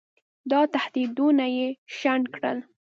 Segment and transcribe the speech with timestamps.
[0.51, 1.67] دا تهدیدونه یې
[1.97, 2.57] شنډ کړل.